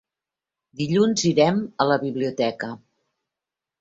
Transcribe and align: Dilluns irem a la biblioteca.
Dilluns 0.79 1.25
irem 1.33 1.61
a 1.85 1.89
la 1.93 1.99
biblioteca. 2.07 2.71